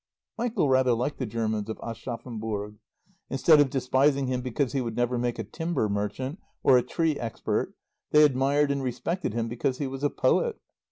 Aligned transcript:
Michael 0.35 0.67
rather 0.67 0.93
liked 0.93 1.19
the 1.19 1.27
Germans 1.27 1.69
of 1.69 1.77
Aschaffenburg. 1.77 2.77
Instead 3.29 3.59
of 3.59 3.69
despising 3.69 4.25
him 4.25 4.41
because 4.41 4.73
he 4.73 4.81
would 4.81 4.95
never 4.95 5.15
make 5.19 5.37
a 5.37 5.43
timber 5.43 5.87
merchant 5.89 6.39
or 6.63 6.75
a 6.75 6.81
tree 6.83 7.19
expert, 7.19 7.75
they 8.09 8.23
admired 8.23 8.71
and 8.71 8.81
respected 8.81 9.35
him 9.35 9.47
because 9.47 9.77
he 9.77 9.85
was 9.85 10.03
a 10.03 10.09
poet. 10.09 10.57